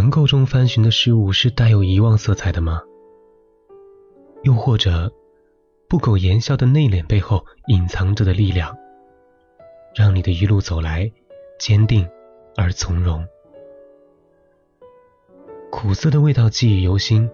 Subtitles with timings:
[0.00, 2.80] 尘垢中翻寻的事物是带有遗忘色彩的吗？
[4.44, 5.12] 又或者，
[5.90, 8.74] 不苟言笑的内敛背后隐藏着的力量，
[9.94, 11.12] 让你的一路走来
[11.58, 12.08] 坚定
[12.56, 13.28] 而从容？
[15.70, 17.30] 苦涩的味道记忆犹新，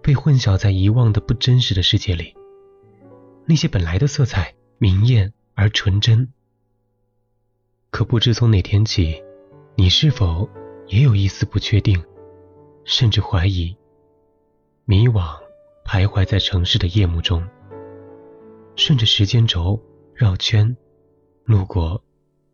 [0.00, 2.32] 被混淆在遗忘的不真实的世界里。
[3.44, 6.32] 那些本来的色彩明艳而纯真，
[7.90, 9.20] 可不知从哪天起，
[9.74, 10.48] 你是否
[10.88, 12.02] 也有一丝不确定，
[12.84, 13.76] 甚至怀疑、
[14.84, 15.38] 迷惘，
[15.84, 17.46] 徘徊在城市的夜幕中，
[18.76, 19.80] 顺着时间轴
[20.14, 20.76] 绕圈，
[21.44, 22.02] 路过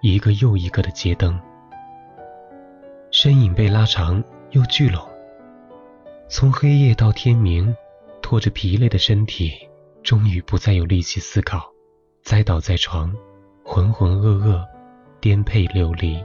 [0.00, 1.40] 一个又一个的街灯，
[3.10, 4.22] 身影被拉长。
[4.52, 5.02] 又聚拢，
[6.28, 7.74] 从黑夜到天明，
[8.20, 9.50] 拖着疲累的身体，
[10.02, 11.72] 终于不再有力气思考，
[12.22, 13.16] 栽倒在床，
[13.64, 14.62] 浑浑噩噩，
[15.22, 16.22] 颠沛流离。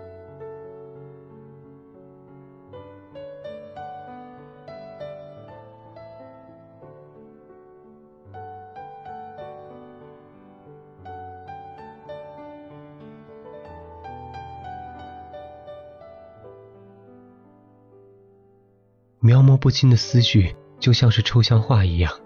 [19.27, 22.17] 描摹不清的思绪，就像是抽象画一样，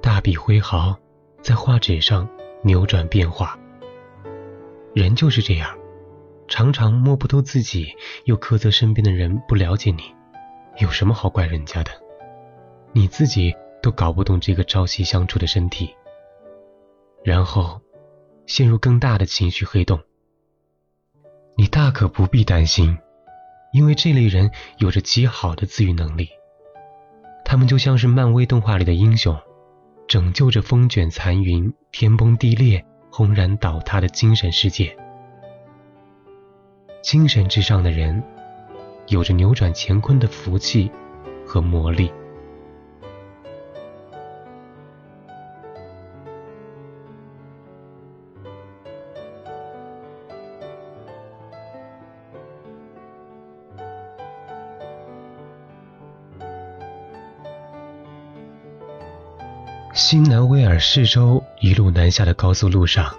[0.00, 0.96] 大笔挥毫，
[1.42, 2.28] 在画纸上
[2.62, 3.58] 扭转变化。
[4.94, 5.76] 人就是这样，
[6.46, 7.88] 常常摸不透自己，
[8.26, 10.14] 又苛责身边的人不了解你，
[10.78, 11.90] 有什么好怪人家的？
[12.92, 15.92] 你自己都搞不懂这个朝夕相处的身体，
[17.24, 17.80] 然后
[18.46, 20.00] 陷入更大的情绪黑洞。
[21.56, 22.96] 你大可不必担心。
[23.74, 26.28] 因为这类人有着极好的自愈能力，
[27.44, 29.36] 他们就像是漫威动画里的英雄，
[30.06, 34.96] 拯救着风卷残云、天崩地裂、轰然倒塌的精神世界。
[37.02, 38.22] 精神之上的人，
[39.08, 40.88] 有着扭转乾坤的福气
[41.44, 42.12] 和魔力。
[59.94, 63.14] 新南威尔士州一路南下的高速路上，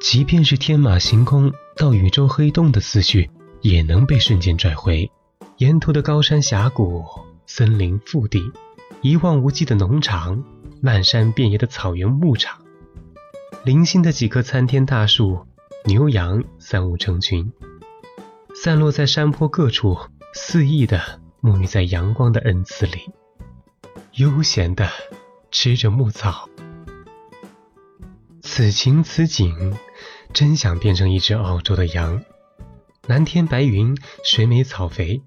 [0.00, 3.28] 即便是天马行空到宇宙黑洞的思绪，
[3.62, 5.10] 也能被瞬间拽回。
[5.56, 7.04] 沿途的高山峡谷、
[7.46, 8.40] 森林腹地、
[9.02, 10.44] 一望无际的农场、
[10.80, 12.60] 漫山遍野的草原牧场、
[13.64, 15.44] 零星的几棵参天大树，
[15.84, 17.52] 牛羊三五成群，
[18.54, 19.98] 散落在山坡各处，
[20.32, 23.10] 肆意的沐浴在阳光的恩赐里，
[24.12, 24.88] 悠闲的。
[25.50, 26.48] 吃着牧草，
[28.42, 29.76] 此情此景，
[30.32, 32.22] 真想变成一只澳洲的羊。
[33.06, 35.22] 蓝天白云，水美草肥，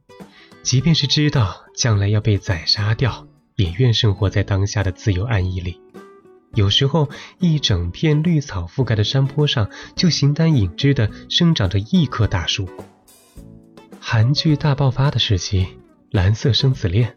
[0.61, 5.81] 即便是知道将来要被宰杀掉，也愿生活在当下的自由安逸里。
[6.53, 7.09] 有时候，
[7.39, 12.69] 一整片绿草覆盖的山坡上，就形单影只的生长着一棵大树。
[13.99, 15.65] 韩剧大爆发的时期，
[16.11, 17.09] 《蓝色生死恋》。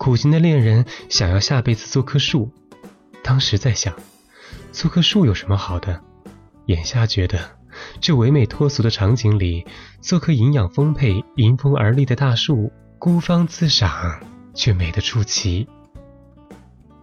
[0.00, 2.50] 苦情的恋人想要下辈子做棵树，
[3.22, 3.94] 当时在想，
[4.72, 6.00] 做棵树有什么好的？
[6.68, 7.38] 眼下觉得，
[8.00, 9.66] 这唯美脱俗的场景里，
[10.00, 14.18] 做棵营养丰沛、迎风而立的大树，孤芳自赏，
[14.54, 15.68] 却美得出奇。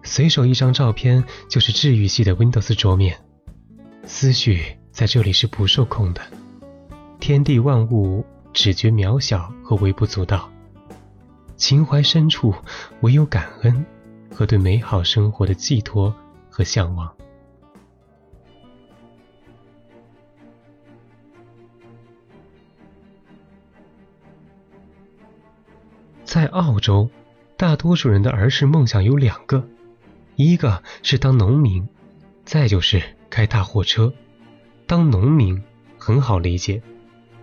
[0.02, 3.20] 随手一张照片，就是治愈系的 Windows 桌面。
[4.08, 6.22] 思绪在这里是不受控的，
[7.20, 10.50] 天地万物只觉渺小和微不足道。
[11.58, 12.54] 情怀深处，
[13.02, 13.84] 唯有感恩
[14.32, 16.16] 和对美好生活的寄托
[16.50, 17.12] 和向往。
[26.24, 27.10] 在澳洲，
[27.58, 29.68] 大多数人的儿时梦想有两个，
[30.36, 31.90] 一个是当农民，
[32.46, 33.02] 再就是
[33.32, 34.14] 开大货车。
[34.86, 35.64] 当农民
[35.98, 36.84] 很好理解，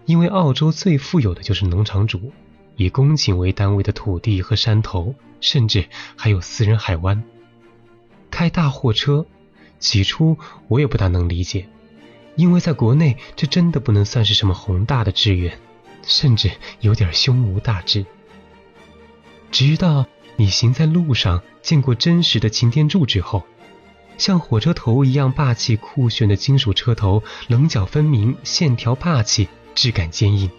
[0.04, 2.32] 因为澳洲最富有的就是农场主。
[2.76, 5.86] 以公顷为单位的土地和山头，甚至
[6.16, 7.22] 还有私人海湾。
[8.30, 9.26] 开大货车，
[9.78, 10.36] 起初
[10.68, 11.68] 我也不大能理解，
[12.36, 15.58] 因为在国内这真的不能算是什么宏大的志愿，
[16.02, 16.50] 甚至
[16.80, 18.04] 有点胸无大志。
[19.52, 20.06] 直到
[20.36, 23.44] 你行在路上，见过真实的擎天柱之后，
[24.18, 30.50] 像火车头一样霸气酷炫的金属车头，棱角分明，线条霸气，质感坚硬。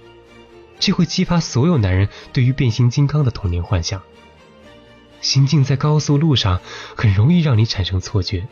[0.79, 4.01] 这会激发所有男人对于变形金刚的童年幻想。
[5.21, 6.61] 行进在高速路上，
[6.95, 8.47] 很容易让你产生错觉，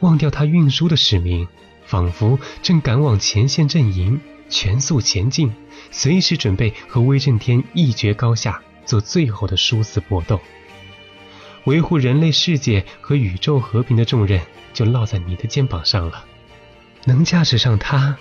[0.00, 1.48] 忘掉它运输的使命，
[1.84, 5.52] 仿佛正赶往前线阵营，全速前进，
[5.90, 10.40] 随时准备和威震天一决高下，做最后的殊死搏斗。
[11.64, 14.40] 维护人类世界和宇宙和平的重任
[14.72, 16.24] 就落在你的肩膀上了。
[17.04, 18.16] 能驾驶上它，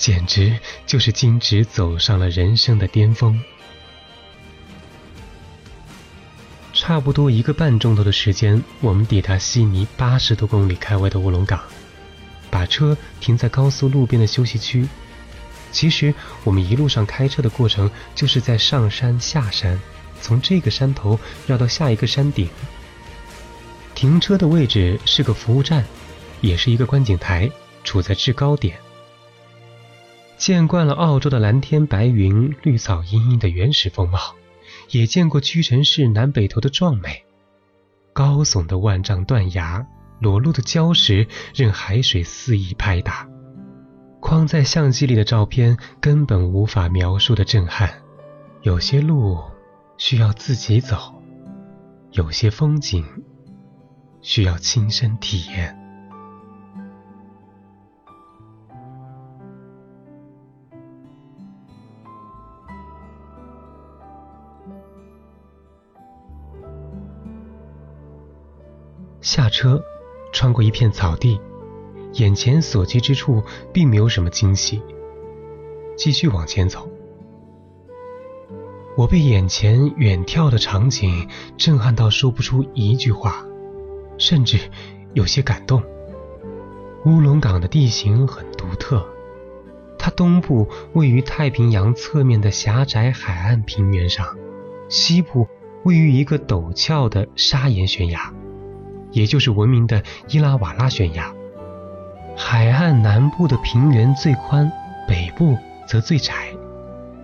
[0.00, 3.38] 简直就是径直走上了人生的巅峰。
[6.72, 11.60] 差不多一个半钟头的时间，我们抵达悉尼八十多公里开外的卧龙岗，
[12.50, 14.88] 把车停在高速路边的休息区。
[15.70, 16.14] 其实
[16.44, 19.78] 我们一路上开车的过程，就是在上山下山，
[20.22, 22.48] 从这个山头绕到下一个山顶。
[23.94, 25.84] 停车的位置是个服务站，
[26.40, 27.50] 也是一个观景台，
[27.84, 28.78] 处在制高点。
[30.40, 34.18] 见惯了澳洲的蓝天白云、绿草茵茵的原始风貌，
[34.88, 37.22] 也见过屈臣氏南北头的壮美。
[38.14, 39.86] 高耸的万丈断崖，
[40.18, 43.28] 裸露的礁石，任海水肆意拍打。
[44.18, 48.00] 框在相机里的照片根本无法描述的震撼。
[48.62, 49.38] 有些路
[49.98, 51.22] 需要自己走，
[52.12, 53.04] 有些风景
[54.22, 55.78] 需要亲身体验。
[69.40, 69.82] 下车，
[70.32, 71.40] 穿过一片草地。
[72.14, 73.42] 眼前所及之处
[73.72, 74.82] 并没有什么惊喜，
[75.96, 76.86] 继续往前走。
[78.98, 81.26] 我被眼前远眺的场景
[81.56, 83.46] 震撼到说不出一句话，
[84.18, 84.58] 甚至
[85.14, 85.82] 有些感动。
[87.06, 89.06] 乌龙岗的地形很独特，
[89.98, 94.36] 它东部位于太平洋侧面的狭窄海岸平原上，
[94.90, 95.48] 西部
[95.84, 98.34] 位于一个陡峭的砂岩悬崖，
[99.12, 101.32] 也就是闻名的伊拉瓦拉悬崖。
[102.36, 104.70] 海岸南部的平原最宽，
[105.06, 106.34] 北部则最窄。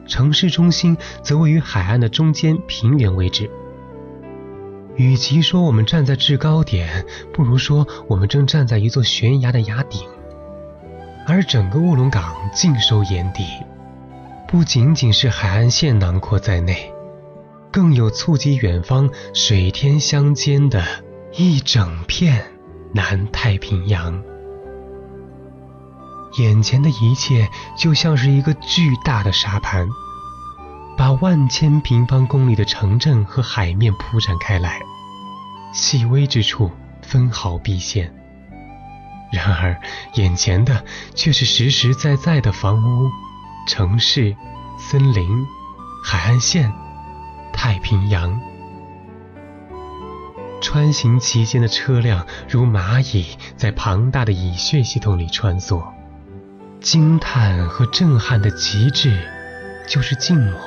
[0.07, 3.51] 城市中心则位于海岸的中间平原位置。
[4.95, 10.09] 与其说我们站在制高点，不如说我们正站在一座悬崖的崖顶。
[11.27, 13.45] 而整个卧龙岗尽收眼底，
[14.47, 16.93] 不仅仅是海岸线囊括在内，
[17.73, 20.85] 更有触及远方水天相间的
[21.39, 22.43] 一整片
[22.95, 24.23] 南太平洋。
[26.39, 27.47] 眼前的一切
[27.77, 29.87] 就像是一个巨大的沙盘，
[30.97, 34.81] 把万千平方公里的城镇和海面铺展开来，
[35.75, 36.71] 细微之处
[37.03, 38.15] 分毫毕现。
[39.31, 39.79] 然而，
[40.15, 43.11] 眼前的却是实实在在的房屋、
[43.69, 44.35] 城市、
[44.79, 45.47] 森林、
[46.03, 46.73] 海岸线、
[47.53, 48.41] 太平洋。
[50.61, 55.83] 穿行其间的车辆如蚂蚁在庞大的蚁穴系统里穿梭。
[56.81, 59.19] 惊叹和震撼的极致，
[59.89, 60.61] 就是静默，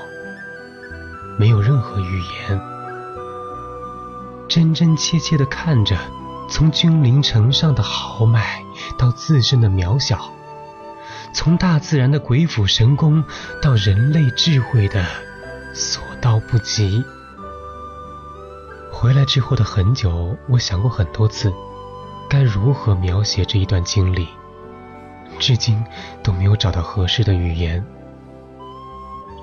[1.38, 2.59] 没有任何语言，
[4.50, 5.97] 真真切切地看着
[6.50, 8.62] 从君临城上的豪迈
[8.97, 10.33] 到自身的渺小，
[11.33, 13.24] 从大自然的鬼斧神工
[13.62, 15.06] 到人类智慧的
[15.74, 17.03] 所到不及。
[19.01, 21.54] 回来之后的很久，我想过很多次，
[22.29, 24.27] 该如何描写这一段经历。
[25.39, 25.82] 至今
[26.22, 27.82] 都没有找到合适的语言，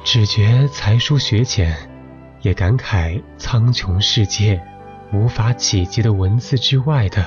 [0.05, 1.75] 只觉才疏学浅，
[2.43, 4.63] 也感慨苍穹世界
[5.11, 7.25] 无法企及的文字之外的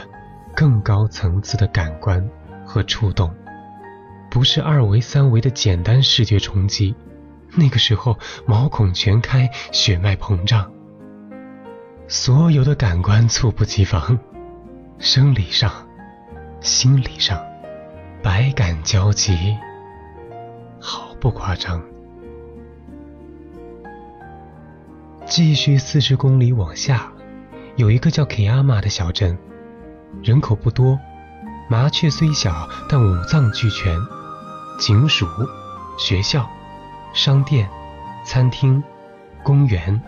[0.55, 2.24] 更高层次的感官
[2.63, 3.33] 和触动，
[4.29, 6.93] 不是二维三维的简单视觉冲击。
[7.55, 10.71] 那个时候毛孔全开，血脉膨胀，
[12.11, 14.17] 所有的感官猝不及防，
[14.97, 15.71] 生理上，
[16.59, 17.39] 心理上。
[18.23, 19.55] 百感交集，
[20.81, 21.79] 毫不夸张。
[25.27, 27.11] 继续四十公里往下，
[27.75, 29.37] 有一个叫 k 阿玛的小镇，
[30.23, 30.99] 人口不多，
[31.69, 33.95] 麻雀虽小，但五脏俱全：
[34.79, 35.27] 警署、
[35.99, 36.49] 学校、
[37.13, 37.69] 商店、
[38.25, 38.83] 餐厅、
[39.43, 40.01] 公园。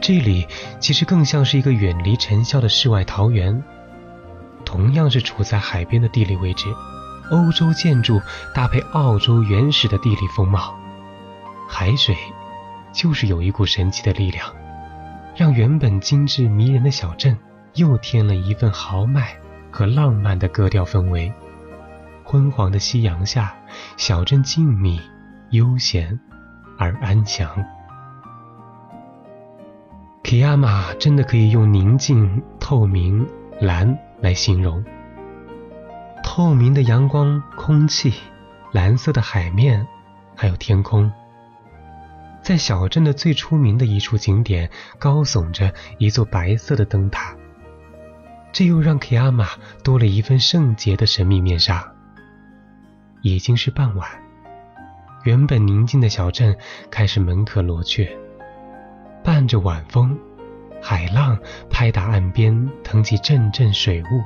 [0.00, 0.46] 这里
[0.80, 3.62] 其实更像是一个远离尘嚣的世外桃源。
[4.64, 6.66] 同样是处在海边的地理位置，
[7.30, 8.20] 欧洲建筑
[8.54, 10.74] 搭配澳洲原始的地理风貌，
[11.68, 12.16] 海水
[12.92, 14.46] 就是有一股神奇的力量，
[15.36, 17.36] 让原本精致迷人的小镇
[17.74, 19.34] 又添了一份豪迈
[19.70, 21.32] 和浪漫的格调氛围。
[22.24, 23.54] 昏黄的夕阳下，
[23.96, 25.00] 小镇静谧、
[25.50, 26.20] 悠闲
[26.78, 27.50] 而安详。
[30.30, 33.26] 提亚马真的可以用宁静、透明、
[33.60, 33.98] 蓝。
[34.20, 34.84] 来形容
[36.22, 38.14] 透明的阳光、空气，
[38.70, 39.84] 蓝色的海面，
[40.36, 41.10] 还有天空。
[42.44, 44.70] 在小镇的最出名的一处景点，
[45.00, 47.34] 高耸着一座白色的灯塔。
[48.52, 49.48] 这又让 k 亚玛
[49.82, 51.92] 多了一份圣洁的神秘面纱。
[53.22, 54.08] 已经是傍晚，
[55.24, 56.56] 原本宁静的小镇
[56.88, 58.16] 开始门可罗雀，
[59.22, 60.18] 伴着晚风，
[60.82, 64.22] 海浪拍打岸边，腾起阵阵水雾，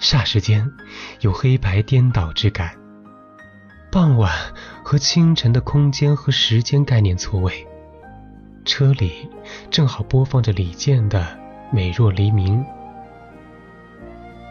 [0.00, 0.70] 霎时间
[1.20, 2.72] 有黑白颠倒之感。
[3.90, 4.32] 傍晚
[4.82, 7.66] 和清晨的空间和时间概念错位，
[8.64, 9.30] 车里
[9.70, 11.20] 正好播放着李健的
[11.72, 12.60] 《美若黎明》。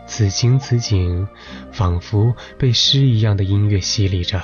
[0.08, 1.28] 此情此景，
[1.72, 4.42] 仿佛被诗一样的音乐洗礼着。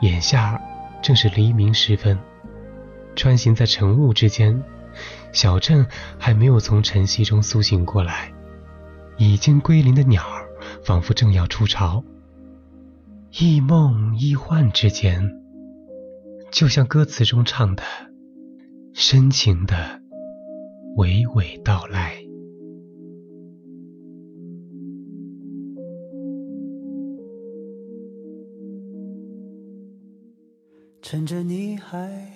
[0.00, 0.60] 眼下
[1.02, 2.18] 正是黎明时分，
[3.16, 4.62] 穿行在晨雾之间，
[5.32, 5.84] 小镇
[6.18, 8.32] 还没有从晨曦中苏醒过来。
[9.18, 10.46] 已经归林的鸟儿，
[10.84, 12.04] 仿佛正要出巢。
[13.40, 15.40] 一梦一幻之间，
[16.52, 17.82] 就像歌词中唱的，
[18.92, 19.74] 深情的
[20.96, 22.14] 娓娓道来。
[31.00, 32.35] 趁着你还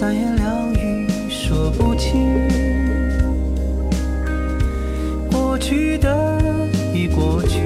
[0.00, 2.48] 三言两语说不清
[5.30, 6.38] 过去的
[6.94, 7.60] 已过去。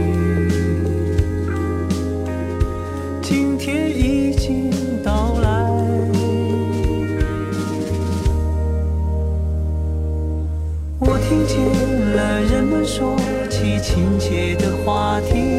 [3.22, 4.68] 今天已经
[5.00, 5.70] 到来，
[10.98, 11.56] 我听见
[12.16, 13.16] 了人们说
[13.48, 15.53] 起亲切的话题。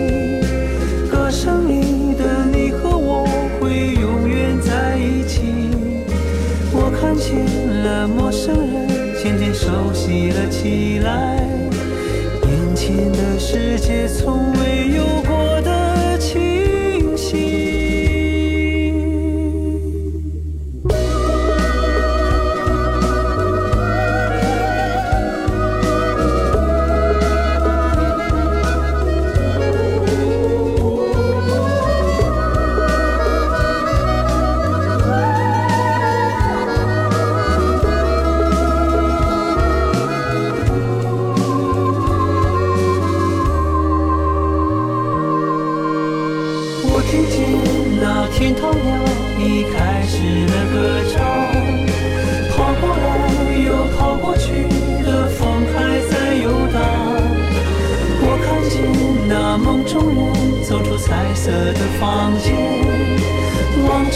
[7.26, 7.44] 进
[7.84, 11.38] 了陌生人渐渐熟悉了起来
[12.44, 15.75] 眼前的世界从未有过的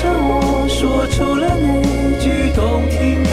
[0.01, 3.28] 着我说出了那句动听